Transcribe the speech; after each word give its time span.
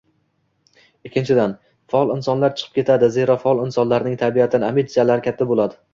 Ikkinchidan, 1.09 1.51
faol 1.93 2.13
insonlar 2.15 2.55
chiqib 2.61 2.79
ketadi, 2.79 3.11
zero 3.19 3.37
faol 3.47 3.61
insonlarning 3.67 4.19
tabiatan 4.23 4.67
ambitsiyalari 4.73 5.29
katta 5.29 5.49
bo‘ladi 5.53 5.79